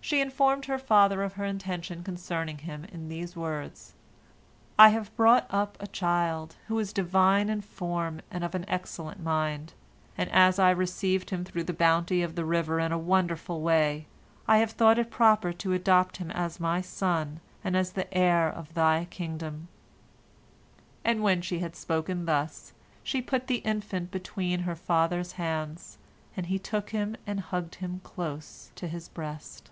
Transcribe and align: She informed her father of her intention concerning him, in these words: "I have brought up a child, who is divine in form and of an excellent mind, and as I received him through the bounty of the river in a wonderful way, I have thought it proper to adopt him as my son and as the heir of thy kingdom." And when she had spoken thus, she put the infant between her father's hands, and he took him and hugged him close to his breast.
She 0.00 0.22
informed 0.22 0.64
her 0.64 0.78
father 0.78 1.22
of 1.22 1.34
her 1.34 1.44
intention 1.44 2.02
concerning 2.02 2.56
him, 2.56 2.86
in 2.86 3.10
these 3.10 3.36
words: 3.36 3.92
"I 4.78 4.88
have 4.88 5.14
brought 5.16 5.46
up 5.50 5.76
a 5.80 5.86
child, 5.86 6.56
who 6.66 6.78
is 6.78 6.94
divine 6.94 7.50
in 7.50 7.60
form 7.60 8.22
and 8.30 8.42
of 8.42 8.54
an 8.54 8.64
excellent 8.68 9.22
mind, 9.22 9.74
and 10.16 10.30
as 10.32 10.58
I 10.58 10.70
received 10.70 11.28
him 11.28 11.44
through 11.44 11.64
the 11.64 11.74
bounty 11.74 12.22
of 12.22 12.36
the 12.36 12.46
river 12.46 12.80
in 12.80 12.90
a 12.90 12.96
wonderful 12.98 13.60
way, 13.60 14.06
I 14.46 14.56
have 14.58 14.70
thought 14.70 14.98
it 14.98 15.10
proper 15.10 15.52
to 15.52 15.74
adopt 15.74 16.16
him 16.16 16.30
as 16.30 16.58
my 16.58 16.80
son 16.80 17.40
and 17.62 17.76
as 17.76 17.92
the 17.92 18.10
heir 18.16 18.48
of 18.48 18.72
thy 18.72 19.08
kingdom." 19.10 19.68
And 21.04 21.22
when 21.22 21.42
she 21.42 21.58
had 21.58 21.76
spoken 21.76 22.24
thus, 22.24 22.72
she 23.02 23.20
put 23.20 23.46
the 23.46 23.56
infant 23.56 24.10
between 24.10 24.60
her 24.60 24.74
father's 24.76 25.32
hands, 25.32 25.98
and 26.34 26.46
he 26.46 26.58
took 26.58 26.90
him 26.92 27.14
and 27.26 27.40
hugged 27.40 27.74
him 27.74 28.00
close 28.04 28.70
to 28.76 28.88
his 28.88 29.10
breast. 29.10 29.68